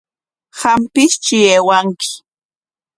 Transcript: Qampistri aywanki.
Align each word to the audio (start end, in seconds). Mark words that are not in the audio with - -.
Qampistri 0.59 1.39
aywanki. 1.55 2.11